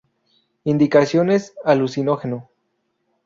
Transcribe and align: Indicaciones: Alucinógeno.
Indicaciones: 0.63 1.53
Alucinógeno. 1.63 2.49